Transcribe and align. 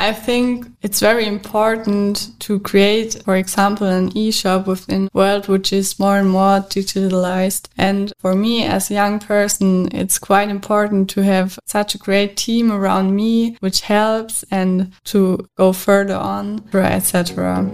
I 0.00 0.12
think 0.12 0.68
it's 0.80 1.00
very 1.00 1.26
important 1.26 2.30
to 2.38 2.60
create, 2.60 3.20
for 3.24 3.34
example, 3.34 3.88
an 3.88 4.16
e-shop 4.16 4.68
within 4.68 5.08
world 5.12 5.48
which 5.48 5.72
is 5.72 5.98
more 5.98 6.18
and 6.18 6.30
more 6.30 6.60
digitalized. 6.60 7.68
And 7.76 8.12
for 8.20 8.36
me 8.36 8.64
as 8.64 8.90
a 8.90 8.94
young 8.94 9.18
person, 9.18 9.88
it's 9.92 10.16
quite 10.20 10.50
important 10.50 11.10
to 11.10 11.24
have 11.24 11.58
such 11.66 11.96
a 11.96 11.98
great 11.98 12.36
team 12.36 12.70
around 12.70 13.16
me, 13.16 13.56
which 13.58 13.80
helps 13.80 14.44
and 14.52 14.92
to 15.06 15.44
go 15.56 15.72
further 15.72 16.14
on, 16.14 16.62
etc. 16.72 17.64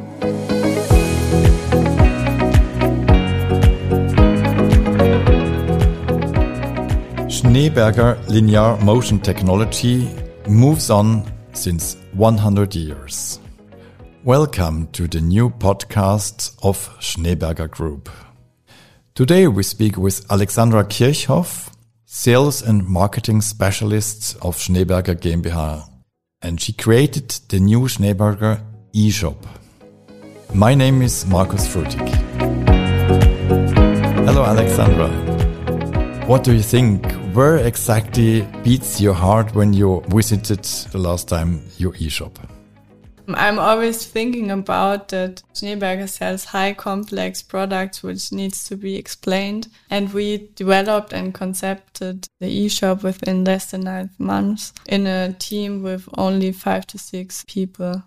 Schneeberger 7.28 8.16
Linear 8.28 8.78
Motion 8.78 9.20
Technology 9.20 10.08
moves 10.48 10.88
on 10.88 11.33
since 11.54 11.96
100 12.12 12.74
years. 12.74 13.40
Welcome 14.24 14.88
to 14.88 15.06
the 15.06 15.20
new 15.20 15.50
podcast 15.50 16.56
of 16.62 16.88
Schneeberger 16.98 17.70
Group. 17.70 18.10
Today 19.14 19.46
we 19.46 19.62
speak 19.62 19.96
with 19.96 20.30
Alexandra 20.30 20.84
Kirchhoff, 20.84 21.72
sales 22.04 22.62
and 22.62 22.86
marketing 22.86 23.40
specialist 23.40 24.36
of 24.42 24.56
Schneeberger 24.56 25.14
GmbH, 25.14 25.88
and 26.42 26.60
she 26.60 26.72
created 26.72 27.28
the 27.48 27.60
new 27.60 27.80
Schneeberger 27.82 28.60
e-shop. 28.92 29.46
My 30.52 30.74
name 30.74 31.02
is 31.02 31.26
Markus 31.26 31.66
Frutig. 31.66 32.08
Hello 34.26 34.44
Alexandra. 34.44 35.08
What 36.26 36.44
do 36.44 36.52
you 36.52 36.62
think? 36.62 37.23
Where 37.34 37.56
exactly 37.56 38.42
beats 38.62 39.00
your 39.00 39.12
heart 39.12 39.56
when 39.56 39.72
you 39.72 40.04
visited 40.06 40.62
the 40.92 40.98
last 40.98 41.28
time 41.28 41.62
your 41.78 41.92
e-shop? 41.96 42.38
I'm 43.26 43.58
always 43.58 44.06
thinking 44.06 44.52
about 44.52 45.08
that 45.08 45.42
Schneeberger 45.52 46.08
sells 46.08 46.44
high 46.44 46.74
complex 46.74 47.42
products 47.42 48.04
which 48.04 48.30
needs 48.30 48.62
to 48.66 48.76
be 48.76 48.94
explained. 48.94 49.66
And 49.90 50.14
we 50.14 50.48
developed 50.54 51.12
and 51.12 51.34
concepted 51.34 52.28
the 52.38 52.46
e-shop 52.46 53.02
within 53.02 53.42
less 53.42 53.72
than 53.72 53.80
nine 53.80 54.10
months 54.16 54.72
in 54.86 55.08
a 55.08 55.32
team 55.32 55.82
with 55.82 56.08
only 56.16 56.52
five 56.52 56.86
to 56.86 56.98
six 56.98 57.44
people. 57.48 58.04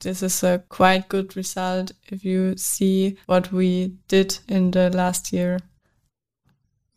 This 0.00 0.22
is 0.22 0.42
a 0.42 0.64
quite 0.70 1.10
good 1.10 1.36
result 1.36 1.92
if 2.08 2.24
you 2.24 2.56
see 2.56 3.18
what 3.26 3.52
we 3.52 3.92
did 4.08 4.38
in 4.48 4.70
the 4.70 4.88
last 4.88 5.34
year. 5.34 5.58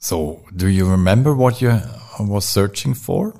So, 0.04 0.44
do 0.54 0.68
you 0.68 0.86
remember 0.86 1.34
what 1.34 1.62
you 1.62 1.80
was 2.20 2.44
searching 2.44 2.94
for? 2.94 3.36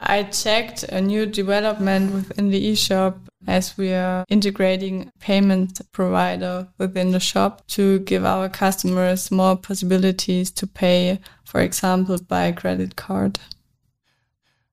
I 0.00 0.22
checked 0.22 0.84
a 0.84 1.02
new 1.02 1.26
development 1.26 2.14
within 2.14 2.48
the 2.48 2.72
eShop 2.72 3.18
as 3.46 3.76
we 3.76 3.92
are 3.92 4.24
integrating 4.30 5.10
payment 5.20 5.82
provider 5.92 6.68
within 6.78 7.10
the 7.10 7.20
shop 7.20 7.66
to 7.66 7.98
give 7.98 8.24
our 8.24 8.48
customers 8.48 9.30
more 9.30 9.56
possibilities 9.56 10.50
to 10.52 10.66
pay, 10.66 11.20
for 11.44 11.60
example, 11.60 12.16
by 12.26 12.52
credit 12.52 12.96
card. 12.96 13.38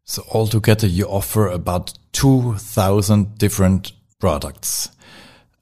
So 0.06 0.24
altogether 0.32 0.88
you 0.88 1.08
offer 1.08 1.50
about 1.50 1.94
2000 2.14 3.38
different 3.38 3.92
products. 4.18 4.92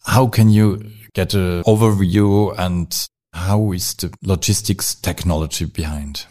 How 0.05 0.27
can 0.27 0.49
you 0.49 0.91
get 1.15 1.33
an 1.33 1.63
overview 1.63 2.53
and 2.55 3.07
how 3.33 3.71
is 3.71 3.93
the 3.95 4.13
logistics 4.21 4.95
technology 4.95 5.65
behind? 5.65 6.25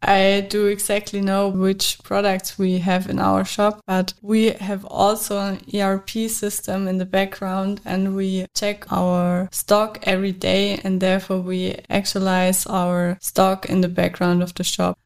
I 0.00 0.46
do 0.48 0.66
exactly 0.66 1.20
know 1.20 1.48
which 1.48 1.98
products 2.04 2.56
we 2.56 2.78
have 2.78 3.10
in 3.10 3.18
our 3.18 3.44
shop, 3.44 3.80
but 3.86 4.14
we 4.22 4.50
have 4.52 4.84
also 4.84 5.38
an 5.38 5.60
ERP 5.74 6.10
system 6.30 6.86
in 6.86 6.98
the 6.98 7.04
background 7.04 7.80
and 7.84 8.14
we 8.14 8.46
check 8.54 8.90
our 8.92 9.48
stock 9.50 9.98
every 10.04 10.30
day 10.32 10.80
and 10.84 11.00
therefore 11.00 11.40
we 11.40 11.76
actualize 11.90 12.64
our 12.66 13.18
stock 13.20 13.66
in 13.66 13.80
the 13.80 13.88
background 13.88 14.42
of 14.42 14.54
the 14.54 14.64
shop. 14.64 14.96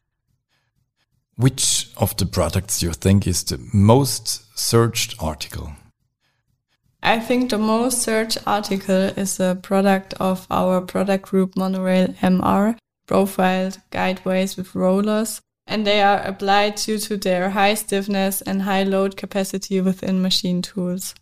Which 1.37 1.89
of 1.97 2.15
the 2.19 2.27
products 2.27 2.83
you 2.83 2.93
think 2.93 3.27
is 3.27 3.45
the 3.45 3.59
most 3.73 4.59
searched 4.59 5.15
article? 5.19 5.73
I 7.05 7.19
think 7.19 7.51
the 7.51 7.59
most 7.59 8.01
searched 8.01 8.39
article 8.47 9.11
is 9.17 9.41
a 9.41 9.59
product 9.61 10.15
of 10.21 10.47
our 10.51 10.81
product 10.81 11.29
group 11.31 11.57
Monorail 11.57 12.09
MR, 12.21 12.77
profiled 13.07 13.79
guideways 13.91 14.57
with 14.57 14.75
rollers, 14.77 15.41
and 15.67 15.85
they 15.85 16.01
are 16.01 16.21
applied 16.23 16.77
due 16.77 16.99
to 16.99 17.17
their 17.17 17.51
high 17.51 17.75
stiffness 17.75 18.41
and 18.43 18.63
high 18.63 18.85
load 18.85 19.17
capacity 19.17 19.81
within 19.81 20.23
machine 20.23 20.63
tools. 20.63 21.15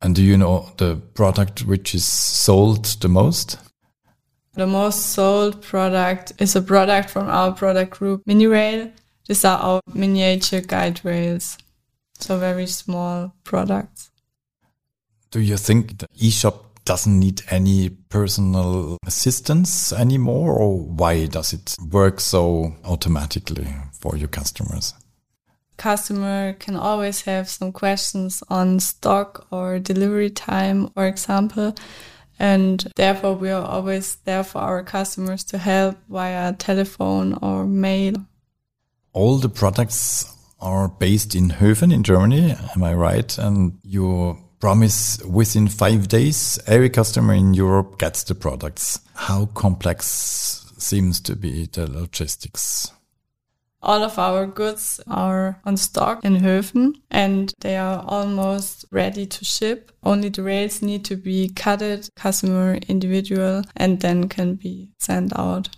And 0.00 0.14
do 0.14 0.22
you 0.22 0.36
know 0.36 0.70
the 0.76 0.96
product 1.14 1.64
which 1.64 1.92
is 1.92 2.06
sold 2.06 2.84
the 2.84 3.08
most? 3.08 3.58
The 4.54 4.68
most 4.68 5.06
sold 5.14 5.62
product 5.62 6.32
is 6.38 6.54
a 6.54 6.62
product 6.62 7.10
from 7.10 7.28
our 7.28 7.52
product 7.52 7.98
group 7.98 8.24
Minirail. 8.24 8.92
These 9.26 9.44
are 9.44 9.58
our 9.58 9.80
miniature 9.92 10.60
guide 10.60 11.04
rails. 11.04 11.58
So 12.20 12.38
very 12.38 12.66
small 12.66 13.34
products. 13.44 14.10
Do 15.30 15.40
you 15.40 15.56
think 15.56 15.98
the 15.98 16.08
eShop 16.16 16.66
doesn't 16.84 17.18
need 17.18 17.42
any 17.50 17.90
personal 17.90 18.96
assistance 19.04 19.92
anymore 19.92 20.52
or 20.54 20.78
why 20.78 21.26
does 21.26 21.52
it 21.52 21.76
work 21.90 22.20
so 22.20 22.74
automatically 22.84 23.66
for 23.92 24.16
your 24.16 24.28
customers? 24.28 24.94
Customer 25.76 26.54
can 26.54 26.76
always 26.76 27.22
have 27.22 27.50
some 27.50 27.70
questions 27.72 28.42
on 28.48 28.80
stock 28.80 29.46
or 29.50 29.78
delivery 29.78 30.30
time, 30.30 30.88
for 30.94 31.06
example. 31.06 31.74
And 32.38 32.86
therefore, 32.96 33.34
we 33.34 33.50
are 33.50 33.64
always 33.64 34.16
there 34.24 34.44
for 34.44 34.58
our 34.58 34.82
customers 34.82 35.44
to 35.44 35.58
help 35.58 35.96
via 36.08 36.52
telephone 36.54 37.34
or 37.42 37.66
mail. 37.66 38.14
All 39.12 39.38
the 39.38 39.48
products 39.48 40.35
are 40.60 40.88
based 40.88 41.34
in 41.34 41.50
Höfen 41.50 41.92
in 41.92 42.02
Germany. 42.02 42.54
Am 42.74 42.82
I 42.82 42.94
right? 42.94 43.38
And 43.38 43.78
you 43.82 44.38
promise 44.60 45.22
within 45.24 45.68
five 45.68 46.08
days, 46.08 46.58
every 46.66 46.90
customer 46.90 47.34
in 47.34 47.54
Europe 47.54 47.98
gets 47.98 48.24
the 48.24 48.34
products. 48.34 49.00
How 49.14 49.46
complex 49.46 50.72
seems 50.78 51.20
to 51.22 51.36
be 51.36 51.66
the 51.66 51.90
logistics? 51.90 52.90
All 53.82 54.02
of 54.02 54.18
our 54.18 54.46
goods 54.46 55.00
are 55.06 55.60
on 55.64 55.76
stock 55.76 56.24
in 56.24 56.36
Höfen 56.36 56.94
and 57.10 57.52
they 57.60 57.76
are 57.76 58.02
almost 58.04 58.84
ready 58.90 59.26
to 59.26 59.44
ship. 59.44 59.92
Only 60.02 60.30
the 60.30 60.42
rails 60.42 60.82
need 60.82 61.04
to 61.04 61.16
be 61.16 61.50
cutted, 61.50 62.08
customer 62.16 62.78
individual, 62.88 63.62
and 63.76 64.00
then 64.00 64.28
can 64.28 64.54
be 64.56 64.90
sent 64.98 65.38
out. 65.38 65.68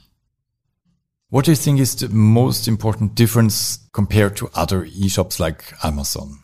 What 1.31 1.45
do 1.45 1.51
you 1.51 1.57
think 1.57 1.79
is 1.79 1.95
the 1.95 2.09
most 2.09 2.67
important 2.69 3.15
difference 3.15 3.81
compared 3.93 4.35
to 4.37 4.49
other 4.55 4.87
e-shops 4.87 5.39
like 5.39 5.63
Amazon? 5.85 6.39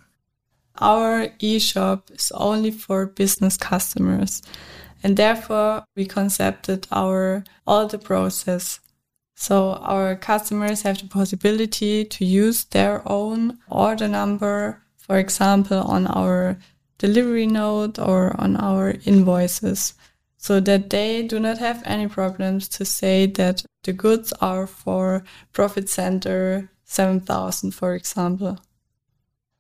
Our 0.79 1.29
e-shop 1.39 2.11
is 2.11 2.31
only 2.35 2.71
for 2.71 3.07
business 3.07 3.57
customers 3.57 4.43
and 5.03 5.17
therefore 5.17 5.85
we 5.97 6.05
concepted 6.05 6.87
our 6.93 7.45
all 7.67 7.87
the 7.87 7.99
process. 7.99 8.81
So 9.35 9.73
our 9.81 10.17
customers 10.17 10.83
have 10.83 10.99
the 10.99 11.09
possibility 11.09 12.05
to 12.05 12.25
use 12.27 12.65
their 12.65 13.01
own 13.07 13.59
order 13.71 14.07
number, 14.07 14.83
for 14.99 15.17
example, 15.17 15.79
on 15.79 16.07
our 16.09 16.59
delivery 16.99 17.47
note 17.47 17.99
or 17.99 18.39
on 18.39 18.57
our 18.57 18.97
invoices 19.07 19.95
so 20.45 20.61
that 20.61 20.91
they 20.91 21.23
do 21.23 21.41
not 21.41 21.57
have 21.57 21.83
any 21.87 22.07
problems 22.07 22.69
to 22.69 22.85
say 22.85 23.25
that 23.25 23.65
the 23.85 23.95
goods 23.95 24.31
are 24.43 24.67
for 24.67 25.25
profit 25.55 25.89
center 25.89 26.71
7000 26.85 27.71
for 27.71 27.95
example. 27.95 28.59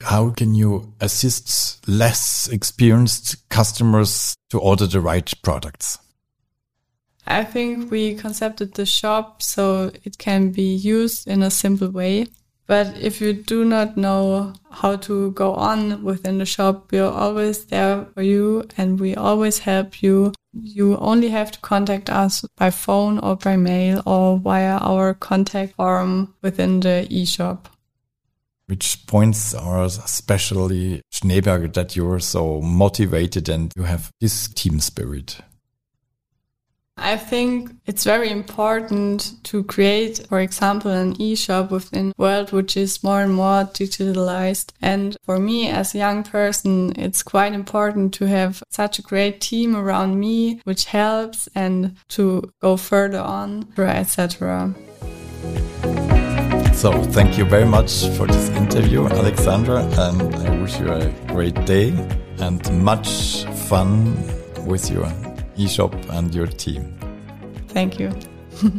How 0.02 0.28
can 0.28 0.54
you 0.54 0.92
assist 1.00 1.88
less 1.88 2.48
experienced 2.48 3.48
customers 3.48 4.34
to 4.50 4.58
order 4.60 4.86
the 4.86 5.00
right 5.00 5.32
products? 5.42 5.98
I 7.26 7.44
think 7.44 7.90
we 7.90 8.14
concepted 8.14 8.74
the 8.74 8.84
shop 8.84 9.40
so 9.40 9.90
it 10.04 10.18
can 10.18 10.50
be 10.50 10.74
used 10.74 11.26
in 11.26 11.42
a 11.42 11.50
simple 11.50 11.88
way 11.88 12.26
but 12.66 12.96
if 12.98 13.20
you 13.20 13.34
do 13.34 13.64
not 13.64 13.96
know 13.96 14.54
how 14.70 14.96
to 14.96 15.32
go 15.32 15.54
on 15.54 16.02
within 16.02 16.38
the 16.38 16.46
shop, 16.46 16.90
we 16.90 16.98
are 16.98 17.12
always 17.12 17.66
there 17.66 18.06
for 18.14 18.22
you 18.22 18.64
and 18.76 18.98
we 18.98 19.14
always 19.14 19.58
help 19.58 20.02
you. 20.02 20.32
You 20.52 20.96
only 20.98 21.28
have 21.28 21.50
to 21.52 21.58
contact 21.60 22.08
us 22.08 22.44
by 22.56 22.70
phone 22.70 23.18
or 23.18 23.36
by 23.36 23.56
mail 23.56 24.02
or 24.06 24.38
via 24.38 24.78
our 24.78 25.14
contact 25.14 25.74
form 25.74 26.34
within 26.42 26.80
the 26.80 27.06
e-shop. 27.10 27.68
Which 28.66 29.06
points 29.06 29.52
are 29.52 29.84
especially 29.84 31.02
Schneeberger 31.12 31.72
that 31.74 31.96
you're 31.96 32.20
so 32.20 32.62
motivated 32.62 33.50
and 33.50 33.70
you 33.76 33.82
have 33.82 34.10
this 34.20 34.48
team 34.48 34.80
spirit? 34.80 35.38
I 37.06 37.18
think 37.18 37.70
it's 37.84 38.02
very 38.02 38.30
important 38.30 39.34
to 39.44 39.62
create, 39.64 40.26
for 40.26 40.40
example, 40.40 40.90
an 40.90 41.20
e-shop 41.20 41.70
within 41.70 42.14
world 42.16 42.50
which 42.50 42.78
is 42.78 43.04
more 43.04 43.20
and 43.20 43.34
more 43.34 43.64
digitalized. 43.64 44.72
And 44.80 45.14
for 45.22 45.38
me 45.38 45.68
as 45.68 45.94
a 45.94 45.98
young 45.98 46.22
person, 46.22 46.94
it's 46.98 47.22
quite 47.22 47.52
important 47.52 48.14
to 48.14 48.26
have 48.26 48.62
such 48.70 48.98
a 48.98 49.02
great 49.02 49.42
team 49.42 49.76
around 49.76 50.18
me, 50.18 50.62
which 50.64 50.86
helps 50.86 51.46
and 51.54 51.94
to 52.08 52.50
go 52.62 52.78
further 52.78 53.20
on, 53.20 53.68
etc. 53.76 54.74
So 56.72 56.90
thank 57.12 57.36
you 57.36 57.44
very 57.44 57.66
much 57.66 58.06
for 58.16 58.26
this 58.26 58.48
interview, 58.56 59.06
Alexandra, 59.08 59.84
and 59.84 60.34
I 60.36 60.58
wish 60.58 60.80
you 60.80 60.90
a 60.90 61.12
great 61.26 61.66
day 61.66 61.90
and 62.38 62.82
much 62.82 63.44
fun 63.68 64.16
with 64.66 64.90
your 64.90 65.12
eShop 65.56 65.94
and 66.10 66.34
your 66.34 66.46
team. 66.46 66.93
Thank 67.74 68.00
you. 68.00 68.10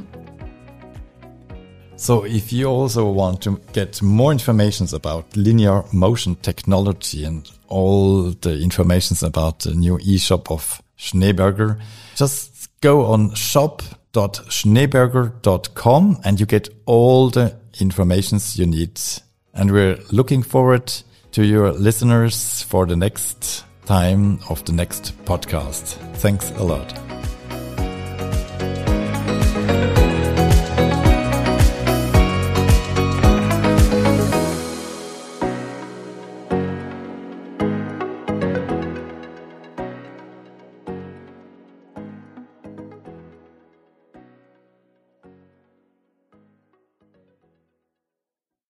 so 1.98 2.26
if 2.26 2.52
you 2.54 2.68
also 2.68 3.12
want 3.12 3.42
to 3.42 3.60
get 3.74 4.02
more 4.02 4.32
information 4.32 4.88
about 4.94 5.36
linear 5.36 5.84
motion 5.92 6.36
technology 6.36 7.26
and 7.26 7.52
all 7.68 8.32
the 8.32 8.62
information 8.62 9.18
about 9.28 9.60
the 9.60 9.76
new 9.76 9.98
eShop 9.98 10.50
of 10.50 10.82
Schneeberger, 10.98 11.82
just 12.16 12.70
go 12.80 13.04
on 13.06 13.36
shop.schneeberger.com 13.36 16.22
and 16.24 16.40
you 16.40 16.46
get 16.46 16.70
all 16.86 17.30
the 17.30 17.54
informations 17.82 18.58
you 18.58 18.66
need. 18.66 18.98
And 19.54 19.72
we're 19.72 20.00
looking 20.12 20.42
forward 20.42 20.94
to 21.34 21.44
your 21.44 21.74
listeners 21.74 22.62
for 22.64 22.86
the 22.86 22.96
next 22.96 23.66
time 23.86 24.40
of 24.50 24.64
the 24.64 24.72
next 24.72 25.12
podcast. 25.26 25.98
Thanks 26.16 26.52
a 26.52 26.64
lot. 26.64 27.05